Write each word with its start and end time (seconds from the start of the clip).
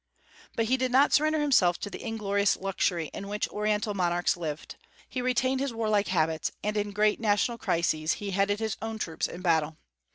But 0.55 0.65
he 0.65 0.77
did 0.77 0.91
not 0.91 1.13
surrender 1.13 1.39
himself 1.39 1.79
to 1.81 1.89
the 1.91 2.01
inglorious 2.03 2.57
luxury 2.57 3.11
in 3.13 3.27
which 3.27 3.47
Oriental 3.49 3.93
monarchs 3.93 4.35
lived. 4.35 4.75
He 5.07 5.21
retained 5.21 5.59
his 5.59 5.75
warlike 5.75 6.07
habits, 6.07 6.51
and 6.63 6.75
in 6.75 6.89
great 6.89 7.19
national 7.19 7.59
crises 7.59 8.13
he 8.13 8.31
headed 8.31 8.59
his 8.59 8.77
own 8.81 8.97
troops 8.97 9.27
in 9.27 9.41
battle. 9.43 9.77